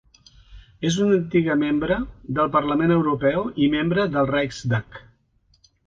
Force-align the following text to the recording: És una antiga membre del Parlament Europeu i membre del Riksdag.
És 0.89 0.95
una 1.07 1.17
antiga 1.17 1.57
membre 1.65 1.99
del 2.39 2.51
Parlament 2.57 2.97
Europeu 2.99 3.47
i 3.67 3.71
membre 3.79 4.11
del 4.17 4.35
Riksdag. 4.35 5.03